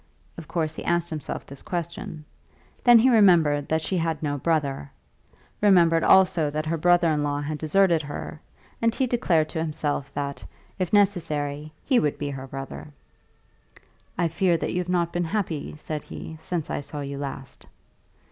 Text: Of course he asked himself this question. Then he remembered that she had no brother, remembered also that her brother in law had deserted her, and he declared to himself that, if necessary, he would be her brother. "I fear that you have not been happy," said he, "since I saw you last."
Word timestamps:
Of 0.35 0.47
course 0.47 0.73
he 0.73 0.83
asked 0.83 1.11
himself 1.11 1.45
this 1.45 1.61
question. 1.61 2.25
Then 2.83 2.97
he 2.97 3.07
remembered 3.11 3.67
that 3.69 3.83
she 3.83 3.97
had 3.99 4.23
no 4.23 4.39
brother, 4.39 4.89
remembered 5.61 6.03
also 6.03 6.49
that 6.49 6.65
her 6.65 6.75
brother 6.75 7.09
in 7.11 7.21
law 7.21 7.39
had 7.39 7.59
deserted 7.59 8.01
her, 8.01 8.41
and 8.81 8.95
he 8.95 9.05
declared 9.05 9.49
to 9.49 9.61
himself 9.61 10.11
that, 10.15 10.43
if 10.79 10.91
necessary, 10.91 11.71
he 11.85 11.99
would 11.99 12.17
be 12.17 12.31
her 12.31 12.47
brother. 12.47 12.87
"I 14.17 14.27
fear 14.27 14.57
that 14.57 14.71
you 14.73 14.79
have 14.79 14.89
not 14.89 15.13
been 15.13 15.25
happy," 15.25 15.75
said 15.75 16.01
he, 16.05 16.35
"since 16.39 16.71
I 16.71 16.81
saw 16.81 17.01
you 17.01 17.19
last." 17.19 17.67